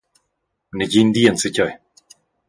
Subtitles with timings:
[0.79, 1.73] Negin di enzatgei.